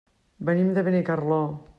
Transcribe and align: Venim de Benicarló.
Venim 0.47 0.71
de 0.77 0.83
Benicarló. 0.87 1.41